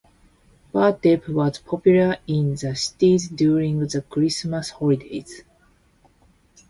"Vertep" 0.73 1.29
was 1.29 1.59
popular 1.59 2.17
in 2.25 2.55
the 2.55 2.75
cities 2.75 3.27
during 3.29 3.77
the 3.85 4.01
Christmas 4.09 4.71
holidays. 4.71 5.43